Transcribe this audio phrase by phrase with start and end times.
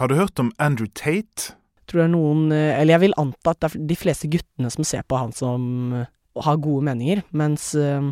[0.00, 1.52] Har du hørt om Andrew Tate?
[1.90, 4.86] Tror er noen eh, Eller jeg vil anta at det er de fleste guttene som
[4.86, 6.08] ser på han som eh,
[6.40, 8.06] har gode meninger, mens eh,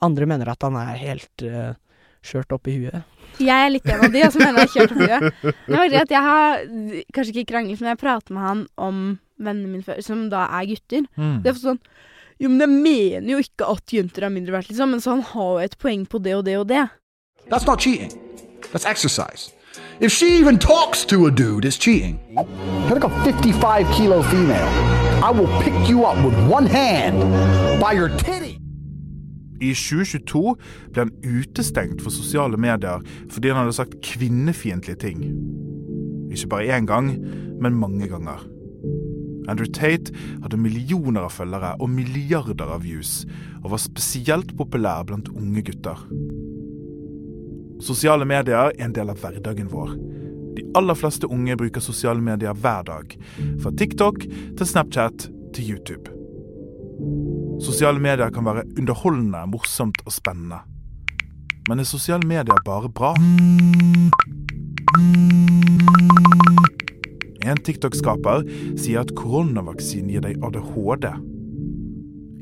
[0.00, 1.72] andre mener at han er helt uh,
[2.22, 3.02] skjørt opp i huet.
[3.42, 5.56] Jeg er litt en av de som mener jeg har kjørt opp i huet.
[5.66, 6.62] Det var at jeg har
[7.16, 9.02] kanskje ikke kranglet, men jeg prater med han om
[9.42, 11.10] vennene mine før, som da er gutter.
[11.18, 11.34] Mm.
[11.42, 11.82] Det er sånn
[12.38, 15.26] Jo, men jeg mener jo ikke at jenter er mindre verdt, liksom, men så han
[15.34, 16.86] har jo et poeng på det og det og det.
[17.50, 18.14] That's not cheating.
[18.70, 19.57] That's exercise.
[20.00, 22.20] If she even talks to a dude, it's cheating.
[22.30, 24.68] You're like a 55 kilo female.
[25.24, 27.18] I will pick you up with one hand
[27.80, 28.60] by your titty.
[29.60, 30.54] I 2022
[30.94, 35.26] ble han utestengt for sosiale medier fordi han hadde sagt kvinnefiendtlige ting.
[36.30, 37.10] Ikke bare én gang,
[37.58, 38.46] men mange ganger.
[39.48, 43.24] Andrew Tate hadde millioner av følgere og milliarder av views,
[43.64, 46.06] og var spesielt populær blant unge gutter.
[47.80, 49.92] Sosiale medier er en del av hverdagen vår.
[50.56, 53.12] De aller fleste unge bruker sosiale medier hver dag.
[53.62, 54.24] Fra TikTok
[54.58, 56.10] til Snapchat til YouTube.
[57.62, 60.58] Sosiale medier kan være underholdende, morsomt og spennende.
[61.68, 63.14] Men er sosiale medier bare bra?
[67.46, 68.42] En TikTok-skaper
[68.74, 71.12] sier at koronavaksinen gir deg ADHD.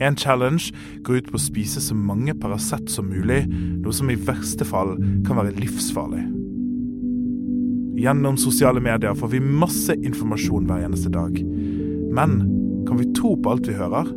[0.01, 4.19] En challenge går ut på å spise så mange Paracet som mulig, noe som i
[4.19, 6.25] verste fall kan være livsfarlig.
[7.97, 11.39] Gjennom sosiale medier får vi masse informasjon hver eneste dag.
[12.13, 12.39] Men
[12.89, 14.13] kan vi tro på alt vi hører?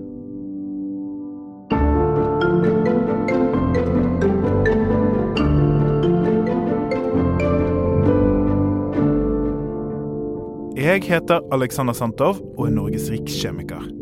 [10.79, 13.98] Jeg heter Alexander Santov og er Norges rikskjemiker.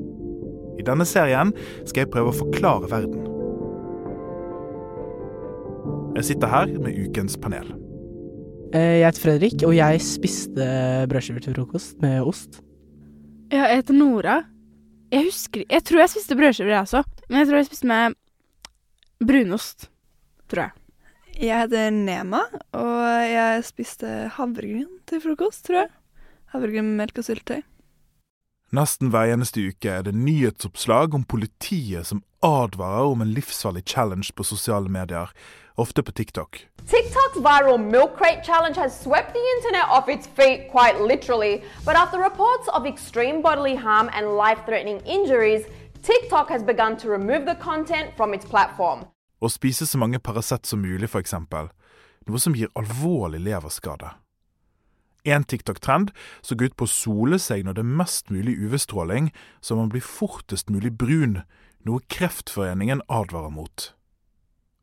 [0.88, 1.49] I denne serien
[1.83, 3.25] skal jeg prøve å forklare verden.
[6.16, 7.73] Jeg sitter her med ukens panel.
[8.71, 10.63] Eh, Jeg heter Fredrik, og jeg spiste
[11.11, 12.61] brødskiver til frokost med ost.
[13.52, 14.38] Ja, jeg heter Nora.
[15.11, 17.03] Jeg husker Jeg tror jeg spiste brødskiver, jeg også.
[17.30, 18.15] Men jeg tror jeg spiste med
[19.27, 19.89] brunost.
[20.48, 20.71] Tror jeg.
[21.37, 25.89] Jeg heter Nema, og jeg spiste havregryn til frokost, tror jeg.
[26.55, 27.61] Havregryn med melk og syltetøy.
[28.76, 34.33] Nesten hver eneste uke er det nyhetsoppslag om politiet som advarer om en livsfarlig challenge
[34.36, 35.32] på sosiale medier,
[35.80, 36.60] ofte på TikTok.
[36.83, 41.64] TikTok's viral milk crate challenge has swept the internet off its feet quite literally.
[41.86, 45.64] But after reports of extreme bodily harm and life threatening injuries,
[46.04, 49.08] TikTok has begun to remove the content from its platform.
[49.39, 51.72] Å spise så mange Paracet som mulig, eksempel,
[52.28, 54.11] noe som gir alvorlig leverskade.
[55.27, 59.30] En TikTok-trend så går ut på å sole seg når det er mest mulig UV-stråling,
[59.60, 61.42] så man blir fortest mulig brun,
[61.83, 63.92] noe Kreftforeningen advarer mot.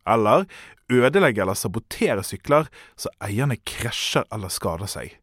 [0.05, 0.45] Eller
[0.93, 5.17] ødelegge eller sabotere sykler så eierne krasjer eller skader seg.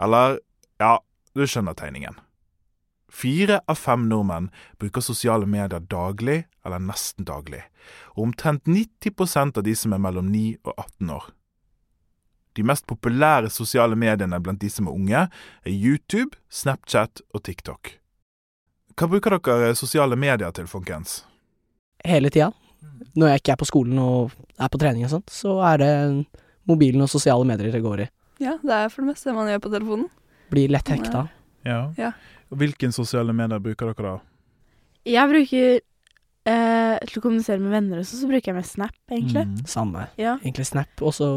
[0.00, 0.38] Eller,
[0.78, 0.98] ja,
[1.34, 2.14] du skjønner tegningen.
[3.10, 4.48] Fire av fem nordmenn
[4.78, 7.64] bruker sosiale medier daglig eller nesten daglig,
[8.14, 11.28] og omtrent 90% av de som er mellom 9 og 18 år.
[12.60, 15.20] De mest populære sosiale mediene blant de som er unge,
[15.64, 17.94] er YouTube, Snapchat og TikTok.
[19.00, 21.22] Hva bruker dere sosiale medier til, folkens?
[22.04, 22.50] Hele tida.
[23.16, 25.92] Når jeg ikke er på skolen og er på trening og sånt, så er det
[26.68, 28.08] mobilen og sosiale medier det går i.
[28.44, 30.10] Ja, det er for det meste det man gjør på telefonen.
[30.52, 31.24] Blir lett hekta.
[31.64, 31.80] Ja.
[31.96, 32.12] Ja.
[32.52, 34.14] Hvilke sosiale medier bruker dere da?
[35.08, 35.80] Jeg bruker
[37.00, 39.46] Til å kommunisere med venner også, så bruker jeg mest Snap, egentlig.
[39.48, 39.64] Mm.
[39.70, 40.06] Samme.
[40.20, 40.34] Ja.
[40.42, 41.00] Egentlig Snap.
[41.00, 41.28] Og så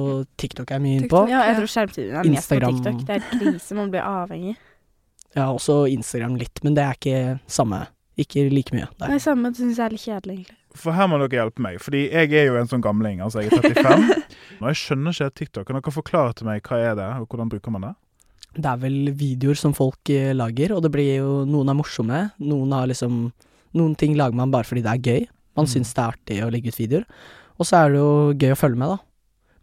[0.42, 1.24] TikTok er mye innpå.
[1.32, 3.04] ja, jeg tror skjermtiden er mest på TikTok.
[3.08, 4.58] Det er krise, man blir avhengig.
[5.34, 7.86] Ja, også Instagram litt, men det er ikke samme.
[8.20, 8.90] Ikke like mye.
[9.00, 9.16] Der.
[9.16, 10.60] er samme, det syns jeg er litt kjedelig, egentlig.
[10.78, 13.22] For her må dere hjelpe meg, fordi jeg er jo en sånn gamling.
[13.26, 14.24] Altså, jeg er 35.
[14.60, 15.68] Og jeg skjønner ikke TikTok.
[15.70, 17.94] Kan dere forklare til meg hva er det, og hvordan bruker man det?
[18.54, 22.20] Det er vel videoer som folk eh, lager, og det blir jo Noen er morsomme,
[22.44, 23.32] noen har liksom
[23.74, 25.24] Noen ting lager man bare fordi det er gøy.
[25.56, 25.72] Man Mm.
[25.74, 27.06] syns det er artig å legge ut videoer.
[27.60, 28.98] Og så er det jo gøy å følge med, da.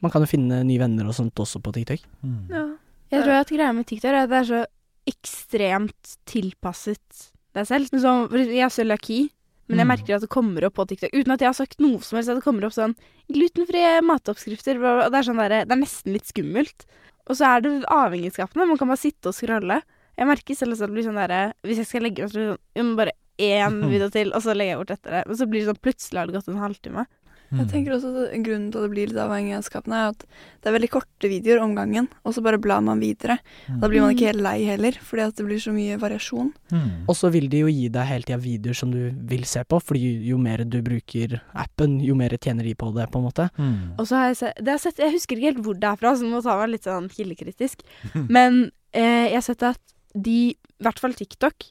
[0.01, 2.01] Man kan jo finne nye venner og sånt også på TikTok.
[2.49, 2.67] Ja.
[3.11, 4.67] Jeg tror at greia med TikTok er at det er så
[5.11, 7.91] ekstremt tilpasset deg selv.
[8.01, 9.21] Som, jeg er jeg lucky,
[9.69, 9.93] men jeg Mm.
[9.99, 12.29] merker at det kommer opp på TikTok uten at jeg har sagt noe som helst.
[12.31, 12.95] At det kommer opp sånn
[13.31, 14.77] glutenfrie matoppskrifter.
[14.79, 16.87] Og det er sånn der, det er nesten litt skummelt.
[17.29, 18.67] Og så er det avhengighetsskapende.
[18.69, 19.83] Man kan bare sitte og scrolle.
[20.19, 22.49] Jeg merker selv at det blir sånn derre Hvis jeg skal legge meg, så blir
[22.51, 25.25] det sånn Jeg må bare én video til, og så legger jeg bort etter det.
[25.29, 27.07] Men så blir det sånn plutselig har det gått en halvtime.
[27.51, 30.23] Jeg tenker også at Grunnen til at det blir litt avhengig av skapene, er at
[30.23, 33.41] det er veldig korte videoer om gangen, og så bare blar man videre.
[33.67, 36.53] Da blir man ikke helt lei heller, fordi at det blir så mye variasjon.
[36.71, 37.09] Mm.
[37.11, 39.01] Og så vil de jo gi deg hele tida videoer som du
[39.33, 43.09] vil se på, fordi jo mer du bruker appen, jo mer tjener de på det,
[43.11, 43.49] på en måte.
[43.59, 43.97] Mm.
[43.97, 45.91] Og så har jeg sett, det har jeg sett Jeg husker ikke helt hvor det
[45.91, 47.85] er fra, så nå tar jeg meg litt sånn kildekritisk.
[48.37, 48.63] Men
[48.95, 51.67] eh, jeg har sett at de, i hvert fall TikTok,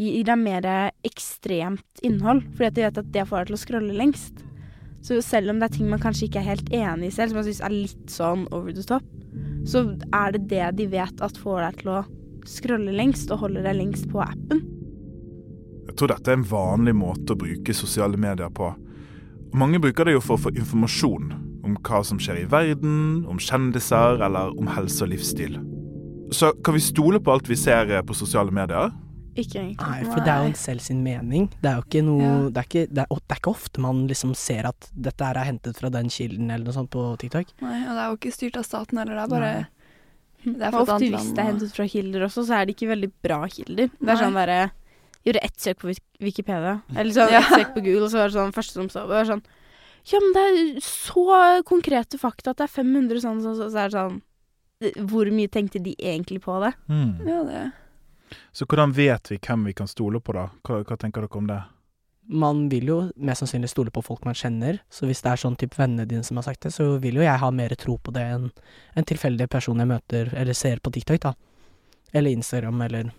[0.00, 0.66] gir deg mer
[1.06, 2.44] ekstremt innhold.
[2.56, 4.44] Fordi at de vet at det får deg til å scrolle lengst.
[5.04, 7.42] Så selv om det er ting man kanskje ikke er helt enig i selv, som
[7.42, 9.04] man syns er litt sånn over the top,
[9.68, 9.82] så
[10.16, 12.04] er det det de vet at får deg til å
[12.48, 14.62] scrolle lengst, og holder deg lengst på appen.
[15.84, 18.70] Jeg tror dette er en vanlig måte å bruke sosiale medier på.
[18.72, 21.32] Og mange bruker det jo for å få informasjon
[21.64, 25.60] om hva som skjer i verden, om kjendiser eller om helse og livsstil.
[26.34, 28.92] Så kan vi stole på alt vi ser eh, på sosiale medier?
[29.34, 29.82] Ikke egentlig.
[29.88, 31.48] Nei, for det er jo en selv sin mening.
[31.60, 32.34] Det er jo ikke noe Ja.
[32.50, 35.40] det, er ikke, det, er, det er ikke ofte man liksom ser at dette her
[35.40, 37.50] er hentet fra den kilden eller noe sånt på TikTok.
[37.64, 39.64] Nei, og det er jo ikke styrt av staten heller, det er bare Nei.
[40.44, 42.90] Det er Og ofte hvis det er hentet fra kilder også, så er det ikke
[42.90, 43.88] veldig bra kilder.
[43.88, 44.16] Det er Nei.
[44.22, 44.62] sånn derre
[45.24, 45.88] Gjorde ett søk på
[46.20, 47.38] Wikipedia, eller sånn Ja.
[47.40, 49.42] ett søk på Google, så var det sånn første som så det var sånn
[50.12, 53.78] Ja, men det er så konkrete fakta at det er 500 sånn, så, så, så
[53.78, 54.20] er det sånn
[55.08, 56.74] Hvor mye tenkte de egentlig på det?
[57.24, 57.62] Ja, det
[58.52, 60.48] Så hvordan vet vi hvem vi kan stole på, da?
[60.66, 61.60] Hva, hva tenker dere om det?
[62.24, 65.58] Man vil jo mest sannsynlig stole på folk man kjenner, så hvis det er sånn
[65.60, 68.14] type vennene dine som har sagt det, så vil jo jeg ha mer tro på
[68.16, 68.46] det enn
[68.96, 71.34] en tilfeldig person jeg møter eller ser på TikTok, da.
[72.14, 73.12] Eller Instagram, eller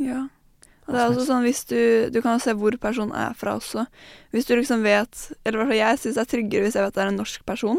[0.00, 0.26] Ja.
[0.88, 3.52] Og det er også sånn hvis du Du kan jo se hvor personen er fra
[3.54, 3.84] også.
[4.32, 6.82] Hvis du liksom vet Eller i hvert fall jeg syns det er tryggere hvis jeg
[6.82, 7.78] vet det er en norsk person.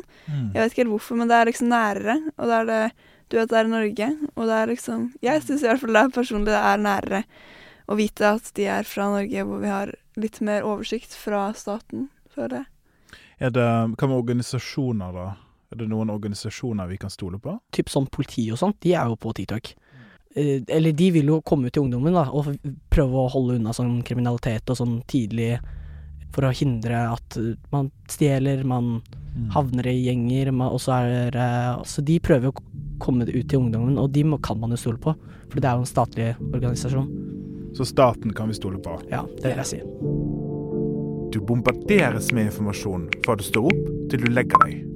[0.53, 2.15] Jeg vet ikke helt hvorfor, men det er liksom nærere.
[2.37, 2.83] Og da er det
[3.31, 5.95] Du vet det er i Norge, og det er liksom Jeg syns i hvert fall
[5.95, 7.23] det er personlig det er nærere
[7.91, 12.09] å vite at de er fra Norge, hvor vi har litt mer oversikt fra staten,
[12.35, 12.67] føler jeg.
[13.41, 13.67] Er det,
[13.97, 15.25] hva med organisasjoner, da?
[15.71, 17.55] Er det noen organisasjoner vi kan stole på?
[17.73, 19.73] typ sånn politi og sånt, de er jo på TikTok.
[20.35, 22.53] Eh, eller de vil jo komme ut til ungdommen da, og
[22.91, 25.55] prøve å holde unna sånn kriminalitet og sånn tidlig
[26.31, 28.99] for å hindre at eh, man stjeler, man
[29.55, 32.63] havner i gjenger, og så er det Så de prøver å
[33.01, 35.15] komme ut til ungdommen, og de må, kan man jo stole på,
[35.49, 37.09] for det er jo en statlig organisasjon.
[37.77, 38.97] Så staten kan vi stole på.
[39.11, 39.81] Ja, det vil jeg si.
[41.31, 44.87] Du bombarderes med informasjon fra du står opp til du legger deg.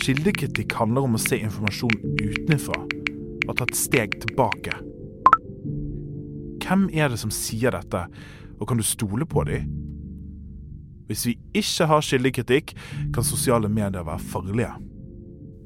[0.00, 2.80] Kildekritikk handler om å se informasjon utenfra
[3.46, 4.78] og ta et steg tilbake.
[6.64, 8.06] Hvem er det som sier dette,
[8.56, 9.79] og kan du stole på dem?
[11.10, 12.72] Hvis vi ikke har kildekritikk,
[13.14, 14.70] kan sosiale medier være farlige.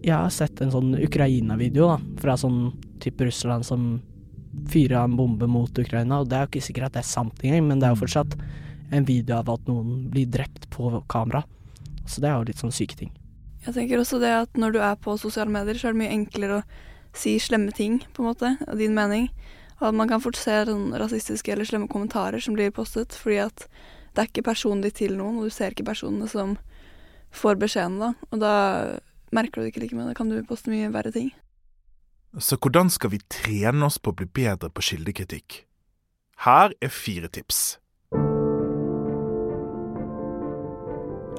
[0.04, 2.70] Jeg har sett en sånn Ukraina-video da, fra sånn
[3.04, 3.98] type Russland som
[4.70, 7.44] fyrer en bombe mot Ukraina, og det er jo ikke sikkert at det er sant
[7.44, 8.36] engang, men det er jo fortsatt
[8.94, 11.42] en video av at noen blir drept på kamera.
[12.08, 13.12] Så det er jo litt sånn syke ting.
[13.64, 16.14] Jeg tenker også det at når du er på sosiale medier, så er det mye
[16.14, 16.64] enklere å
[17.16, 19.28] si slemme ting, på en måte, av din mening.
[19.80, 23.40] Og at man kan fort se sånn rasistiske eller slemme kommentarer som blir postet, fordi
[23.44, 23.66] at
[24.14, 26.54] det er ikke personlig til noen, og du ser ikke personene som
[27.34, 28.12] får beskjeden da.
[28.30, 28.54] Og da
[29.34, 31.32] merker du det ikke like mye, da kan du poste mye verre ting.
[32.38, 35.64] Så hvordan skal vi trene oss på å bli bedre på kildekritikk?
[36.46, 37.78] Her er fire tips.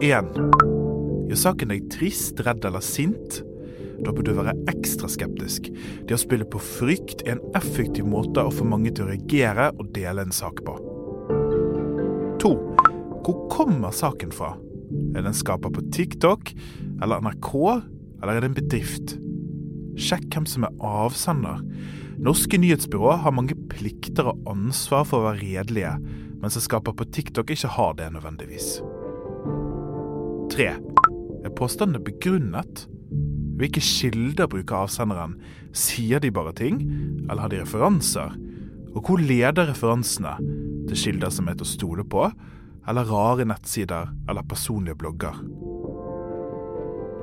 [0.03, 0.31] 1.
[1.29, 3.41] Gjør saken deg trist, redd eller sint?
[4.03, 5.71] Da bør du være ekstra skeptisk.
[6.07, 9.71] Det å spille på frykt er en effektiv måte å få mange til å reagere
[9.75, 10.75] og dele en sak på.
[13.25, 13.31] 2.
[13.31, 14.55] Hvor kommer saken fra?
[15.15, 16.53] Er det en på TikTok
[17.01, 17.81] eller NRK,
[18.21, 19.15] eller er det en bedrift?
[19.97, 21.61] Sjekk hvem som er avsender.
[22.21, 25.95] Norske nyhetsbyrå har mange plikter og ansvar for å være redelige,
[26.39, 28.79] mens en skaper på TikTok ikke har det nødvendigvis.
[30.53, 30.67] 3.
[31.45, 32.85] Er påstandene begrunnet?
[33.57, 35.37] Hvilke kilder bruker avsenderen?
[35.73, 36.81] Sier de bare ting,
[37.25, 38.35] eller har de referanser?
[38.93, 40.37] Og hvor leder referansene?
[40.85, 42.29] Til kilder som er til å stole på,
[42.87, 45.39] eller rare nettsider eller personlige blogger?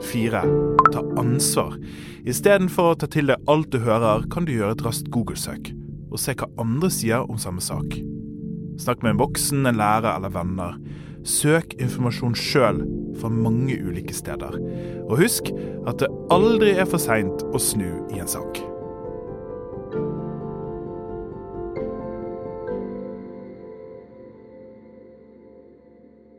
[0.03, 0.43] 4.
[0.93, 1.77] Ta ansvar.
[2.27, 5.71] Istedenfor å ta til deg alt du hører, kan du gjøre et raskt Google-søk,
[6.11, 7.97] og se hva andre sier om samme sak.
[8.83, 10.77] Snakk med en voksen, en lærer eller venner.
[11.29, 12.83] Søk informasjon sjøl
[13.21, 14.59] fra mange ulike steder.
[15.07, 15.53] Og husk
[15.87, 18.59] at det aldri er for seint å snu i en sak.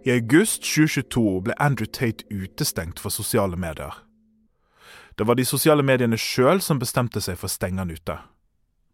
[0.06, 3.94] I august 2022 ble Andrew Tate utestengt fra sosiale medier.
[5.16, 8.18] Det var de sosiale mediene sjøl som bestemte seg for å stenge han ute.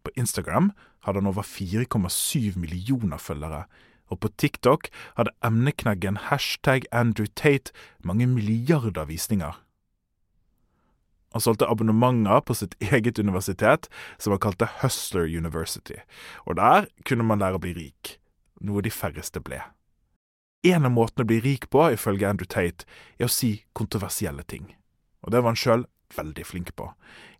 [0.06, 0.70] På Instagram
[1.02, 3.64] hadde han over 4,7 millioner følgere,
[4.10, 7.70] Og på TikTok hadde emneknaggen hashtag Andrew Tate
[8.02, 9.54] mange milliarder visninger.
[11.32, 13.86] Han solgte abonnementer på sitt eget universitet,
[14.18, 16.02] som han kalte Hustler University,
[16.44, 18.18] og der kunne man lære å bli rik,
[18.60, 19.62] noe de færreste ble.
[20.60, 22.84] En av måtene å bli rik på, ifølge Andrew Tate,
[23.16, 24.74] er å si kontroversielle ting,
[25.24, 26.90] og det var han sjøl veldig flink på.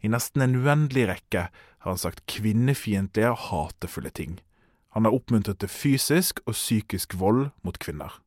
[0.00, 4.38] I nesten en uendelig rekke har han sagt kvinnefiendtlige og hatefulle ting.
[4.96, 8.22] Han har oppmuntret til fysisk og psykisk vold mot kvinner.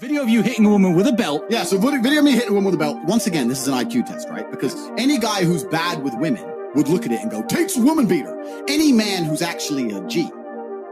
[0.00, 1.44] Video of you hitting a woman with a belt.
[1.50, 3.04] Yeah, so video of me hitting a woman with a belt.
[3.04, 4.50] Once again, this is an IQ test, right?
[4.50, 7.82] Because any guy who's bad with women would look at it and go, takes a
[7.82, 8.32] woman beater.
[8.68, 10.30] Any man who's actually a G,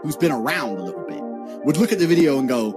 [0.02, 1.22] who's been around a little bit,
[1.64, 2.76] would look at the video and go,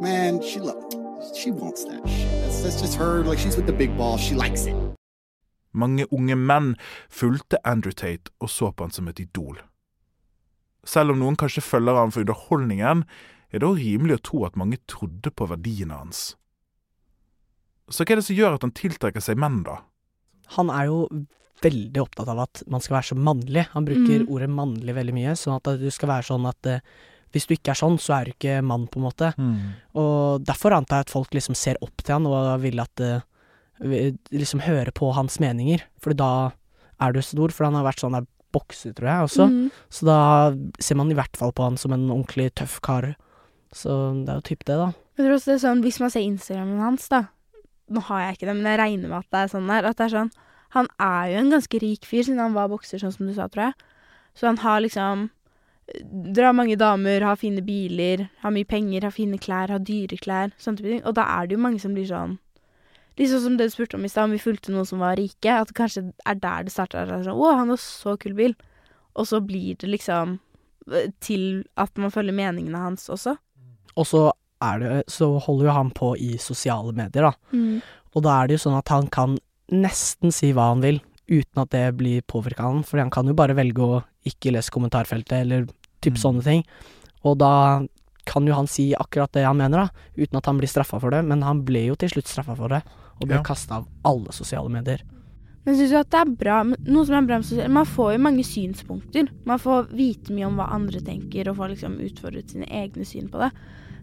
[0.00, 0.88] man, she lo-
[1.34, 2.30] she wants that shit.
[2.42, 3.22] That's, that's just her.
[3.24, 4.16] Like she's with the big ball.
[4.18, 4.74] She likes it.
[5.72, 6.76] Mange unge menn
[7.10, 9.58] fulgte Andrew Tate og så på han som et idol.
[10.88, 13.02] Selv om noen kanskje følger han for underholdningen,
[13.52, 16.22] er det også rimelig å tro at mange trodde på verdiene hans.
[17.88, 19.78] Så hva er det som gjør at han tiltrekker seg menn, da?
[20.56, 20.98] Han er jo
[21.64, 23.66] veldig opptatt av at man skal være så mannlig.
[23.74, 24.28] Han bruker Mm.
[24.32, 26.80] ordet mannlig veldig mye, sånn at du skal være sånn at eh,
[27.34, 29.32] hvis du ikke er sånn, så er du ikke mann, på en måte.
[29.98, 33.18] Og derfor antar jeg at folk liksom ser opp til han og vil at uh,
[33.78, 36.50] Liksom høre på hans meninger, for da
[36.98, 37.52] er du stor.
[37.54, 39.46] For han har vært sånn der bokser, tror jeg, også.
[39.52, 39.68] Mm.
[39.92, 40.18] Så da
[40.82, 43.12] ser man i hvert fall på han som en ordentlig tøff kar.
[43.74, 43.92] Så
[44.24, 44.88] det er jo typ det, da.
[45.18, 47.26] Jeg tror også det er sånn, Hvis man ser Instagramen hans, da
[47.88, 49.88] Nå har jeg ikke det, men jeg regner med at det er sånn der.
[49.88, 50.30] At det er sånn
[50.76, 53.48] Han er jo en ganske rik fyr, siden han var bokser, sånn som du sa,
[53.48, 53.86] tror jeg.
[54.36, 55.28] Så han har liksom
[56.36, 60.52] Drar mange damer, har fine biler, har mye penger, har fine klær, har dyre klær.
[60.60, 61.04] Sånne type ting.
[61.08, 62.38] Og da er det jo mange som blir sånn
[63.18, 65.16] Litt sånn som det du spurte om i stad, om vi fulgte noen som var
[65.18, 65.50] rike.
[65.50, 67.02] At det kanskje er der det starta.
[67.08, 68.54] Sånn, Å, han har så kul bil.
[69.18, 70.36] Og så blir det liksom
[70.92, 73.34] eh, til at man følger meningene hans også.
[73.98, 74.28] Og så
[74.62, 77.32] er det Så holder jo han på i sosiale medier, da.
[78.14, 79.34] Og da er det jo sånn at han kan
[79.74, 82.84] nesten si hva han vil, uten at det blir påvirka han.
[82.86, 85.66] Fordi han kan jo bare velge å ikke lese kommentarfeltet, eller
[86.00, 86.22] typ Mm.
[86.22, 86.64] sånne ting.
[87.24, 87.82] Og da
[88.26, 89.88] kan jo han si akkurat det han mener, da,
[90.18, 91.24] uten at han blir straffa for det.
[91.24, 92.82] Men han ble jo til slutt straffa for det,
[93.20, 93.42] og ble Ja.
[93.42, 95.00] kasta av alle sosiale medier.
[95.64, 97.84] Men jeg synes jo at det er bra Noe som er bra med sosiale Man
[97.84, 99.28] får jo mange synspunkter.
[99.44, 103.28] Man får vite mye om hva andre tenker, og får liksom utfordret sine egne syn
[103.28, 103.50] på det.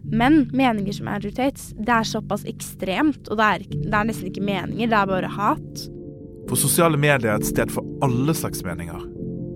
[0.08, 4.30] Men meninger som Andrew Tates, det er såpass ekstremt, og det er, det er nesten
[4.30, 5.88] ikke meninger, det er bare hat.
[6.48, 9.00] For sosiale medier er et sted for alle slags meninger.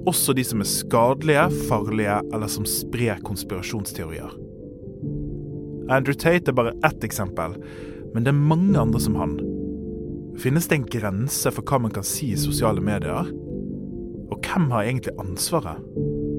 [0.08, 4.32] Også de som er skadelige, farlige eller som sprer konspirasjonsteorier.
[5.90, 7.56] Andrew Tate er bare ett eksempel,
[8.14, 9.36] men det er mange andre som han.
[10.40, 13.28] Finnes det en grense for hva man kan si i sosiale medier?
[14.30, 15.82] Og hvem har egentlig ansvaret?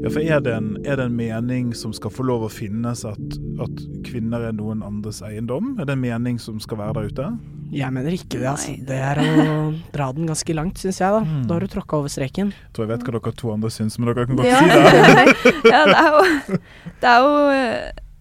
[0.02, 3.04] Ja, for er det, en, er det en mening som skal få lov å finnes
[3.06, 5.76] at, at kvinner er noen andres eiendom?
[5.78, 7.28] Er det en mening som skal være der ute?
[7.72, 8.74] Jeg mener ikke det, altså.
[8.88, 9.56] Det er å
[9.94, 11.22] dra den ganske langt, syns jeg, da.
[11.24, 11.44] Mm.
[11.48, 12.52] Da har du tråkka over streken.
[12.52, 14.68] Jeg tror jeg vet hva dere to andre syns, men dere kan godt Ja, si
[14.68, 15.36] det.
[15.74, 16.58] ja, det er jo
[17.02, 17.36] Det er jo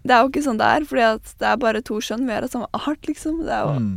[0.01, 2.23] det er jo ikke sånn det er, fordi at det er bare to skjønn.
[2.25, 3.43] Vi er av samme art, liksom.
[3.45, 3.97] Det er jo Mm.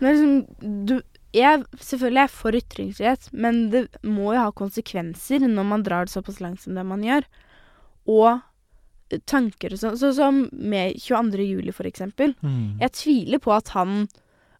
[0.00, 0.92] Er liksom, du,
[1.36, 6.06] jeg, selvfølgelig er jeg for ytringsfrihet, men det må jo ha konsekvenser når man drar
[6.08, 7.26] det såpass langt som det man gjør.
[8.08, 9.98] Og tanker og sånn.
[10.00, 11.44] Sånn som med 22.
[11.50, 12.32] juli, for eksempel.
[12.40, 12.78] Mm.
[12.80, 14.06] Jeg tviler på at han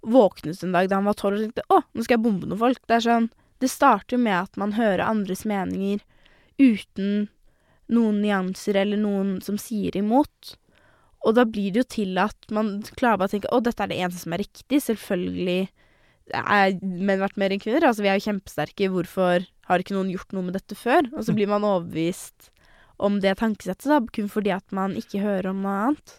[0.02, 2.60] våknet en dag da han var tolv og tenkte å, nå skal jeg bombe noen
[2.60, 2.80] folk.
[2.88, 3.28] Det er sånn,
[3.60, 6.00] det starter jo med at man hører andres meninger
[6.60, 7.28] uten
[7.90, 10.54] noen nyanser eller noen som sier imot.
[11.26, 13.90] Og da blir det jo til at man klarer bare å tenke å, dette er
[13.90, 14.80] det eneste som er riktig.
[14.86, 15.60] Selvfølgelig
[16.38, 17.84] er menn vært mer enn kvinner.
[17.84, 18.88] Altså, vi er jo kjempesterke.
[18.94, 21.10] Hvorfor har ikke noen gjort noe med dette før?
[21.12, 22.48] Og så blir man overbevist
[23.00, 26.16] om det tankesettet, da, kun fordi at man ikke hører om noe annet.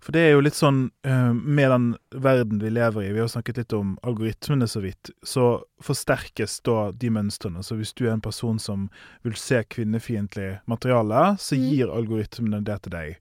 [0.00, 1.88] For det er jo litt sånn eh, med den
[2.24, 6.90] verden vi lever i, vi har snakket litt om algoritmene så vidt, så forsterkes da
[6.96, 7.60] de mønstrene.
[7.62, 8.88] Så hvis du er en person som
[9.26, 11.68] vil se kvinnefiendtlig materiale, så Mm.
[11.70, 13.16] gir algoritmene det til deg.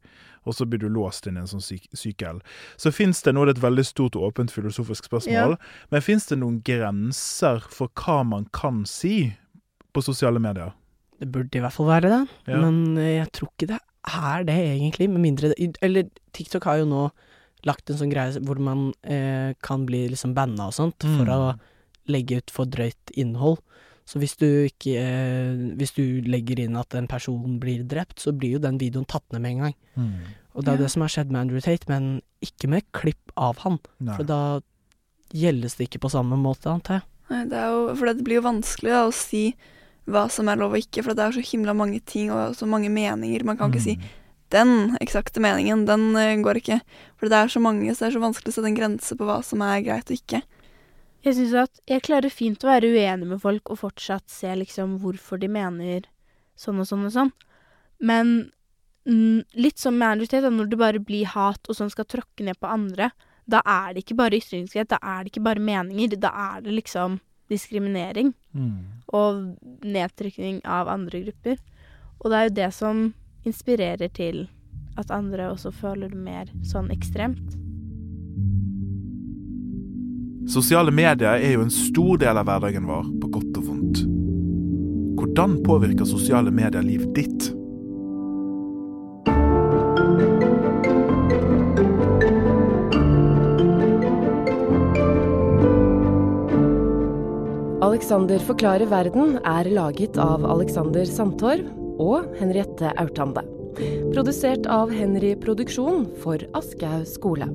[0.48, 2.40] Og så blir du låst inn i en sånn syk sykel.
[2.78, 5.58] Så fins det nå, det er et veldig stort og åpent filosofisk spørsmål,
[5.92, 9.34] men fins det noen grenser for hva man kan si
[9.94, 10.72] på sosiale medier?
[11.20, 12.62] Det burde i hvert fall være det, Ja.
[12.62, 15.10] men eh, jeg tror ikke det er det, egentlig.
[15.10, 17.10] Med mindre det Eller TikTok har jo nå
[17.68, 21.34] lagt en sånn greie hvor man eh, kan bli liksom banna og sånt for Mm.
[21.36, 21.60] å
[22.08, 23.60] legge ut for drøyt innhold.
[24.10, 28.32] Så hvis du ikke eh, Hvis du legger inn at en person blir drept, så
[28.32, 29.76] blir jo den videoen tatt ned med en gang.
[30.56, 30.84] Og det er Ja.
[30.84, 33.80] det som har skjedd med Andrew Tate, men ikke med klipp av han.
[34.00, 34.16] Nei.
[34.16, 34.62] For da
[35.34, 37.04] gjeldes det ikke på samme måte, antar jeg.
[37.30, 39.54] Nei, det er jo, for det blir jo vanskelig da, å si
[40.10, 42.68] hva som er lov og ikke, for det er så himla mange ting og så
[42.70, 43.44] mange meninger.
[43.46, 43.98] Man kan ikke si
[44.54, 46.80] den eksakte meningen, den uh, går ikke.
[47.20, 49.28] For det er så mange, så det er så vanskelig å sette en grense på
[49.28, 50.42] hva som er greit og ikke.
[51.26, 54.98] Jeg syns at jeg klarer fint å være uenig med folk og fortsatt se liksom
[55.04, 56.08] hvorfor de mener
[56.60, 57.34] sånn og sånn og sånn.
[58.00, 58.52] Men
[59.04, 62.48] mm, litt som med Andrew Tate, når det bare blir hat og sånn skal tråkke
[62.48, 63.12] ned på andre,
[63.50, 66.78] da er det ikke bare ytringsfrihet, da er det ikke bare meninger, da er det
[66.78, 68.34] liksom diskriminering
[69.14, 71.58] og nedtrykking av andre grupper.
[72.20, 73.04] Og det er jo det som
[73.48, 74.48] inspirerer til
[75.00, 77.56] at andre også føler det mer sånn ekstremt.
[80.50, 84.02] Sosiale medier er jo en stor del av hverdagen vår, på godt og vondt.
[85.20, 87.50] Hvordan påvirker sosiale medier livet ditt?
[97.90, 103.42] Alexander forklarer verden er laget av Alexander Sandtorv og Henriette Aurtande.
[104.12, 107.48] Produsert av Henry Produksjon for Aschehoug skole.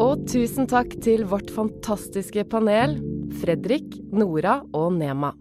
[0.00, 2.96] Og tusen takk til vårt fantastiske panel,
[3.42, 5.34] Fredrik, Nora og Nema.